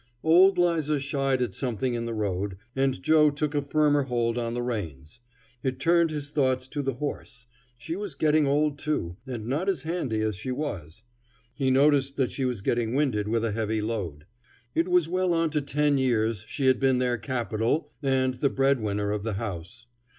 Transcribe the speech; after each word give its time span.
Old 0.23 0.57
'Liza 0.57 0.99
shied 0.99 1.43
at 1.43 1.53
something 1.53 1.93
in 1.93 2.05
the 2.05 2.13
road, 2.15 2.57
and 2.75 3.03
Joe 3.03 3.29
took 3.29 3.53
a 3.53 3.61
firmer 3.61 4.01
hold 4.01 4.35
on 4.35 4.55
the 4.55 4.63
reins. 4.63 5.19
It 5.61 5.79
turned 5.79 6.09
his 6.09 6.31
thoughts 6.31 6.67
to 6.69 6.81
the 6.81 6.95
horse. 6.95 7.45
She 7.77 7.95
was 7.95 8.15
getting 8.15 8.47
old, 8.47 8.79
too, 8.79 9.17
and 9.27 9.45
not 9.45 9.69
as 9.69 9.83
handy 9.83 10.21
as 10.21 10.35
she 10.35 10.49
was. 10.51 11.03
He 11.53 11.69
noticed 11.69 12.17
that 12.17 12.31
she 12.31 12.45
was 12.45 12.61
getting 12.61 12.95
winded 12.95 13.27
with 13.27 13.45
a 13.45 13.51
heavy 13.51 13.79
load. 13.79 14.25
It 14.73 14.87
was 14.87 15.07
well 15.07 15.35
on 15.35 15.51
to 15.51 15.61
ten 15.61 15.99
years 15.99 16.45
she 16.47 16.65
had 16.65 16.79
been 16.79 16.97
their 16.97 17.19
capital 17.19 17.91
and 18.01 18.33
the 18.33 18.49
breadwinner 18.49 19.11
of 19.11 19.21
the 19.21 19.33
house. 19.33 19.85